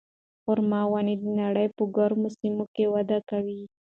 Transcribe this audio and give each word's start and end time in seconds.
خورما 0.41 0.81
ونې 0.91 1.15
د 1.21 1.25
نړۍ 1.41 1.67
په 1.77 1.83
ګرمو 1.95 2.29
سیمو 2.37 2.65
کې 2.75 2.85
وده 2.93 3.19
کوي. 3.29 3.61